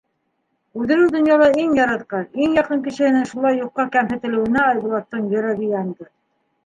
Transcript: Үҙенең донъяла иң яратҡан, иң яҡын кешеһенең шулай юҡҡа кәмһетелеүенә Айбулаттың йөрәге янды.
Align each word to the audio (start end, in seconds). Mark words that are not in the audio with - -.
Үҙенең 0.83 1.11
донъяла 1.15 1.49
иң 1.63 1.75
яратҡан, 1.81 2.25
иң 2.45 2.57
яҡын 2.61 2.81
кешеһенең 2.87 3.29
шулай 3.33 3.59
юҡҡа 3.61 3.87
кәмһетелеүенә 3.97 4.65
Айбулаттың 4.73 5.33
йөрәге 5.35 5.69
янды. 5.77 6.09